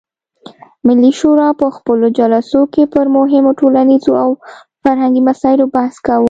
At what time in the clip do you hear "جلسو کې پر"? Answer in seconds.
2.19-3.05